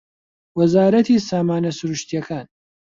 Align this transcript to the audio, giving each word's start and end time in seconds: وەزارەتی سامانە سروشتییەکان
وەزارەتی 0.57 1.23
سامانە 1.27 1.71
سروشتییەکان 1.79 2.45